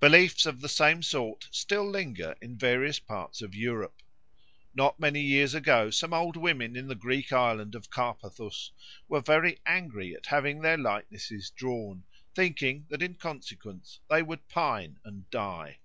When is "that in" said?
12.90-13.14